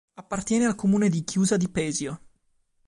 Appartiene 0.17 0.65
al 0.65 0.73
comune 0.73 1.09
di 1.09 1.23
Chiusa 1.23 1.57
di 1.57 1.69
Pesio. 1.69 2.21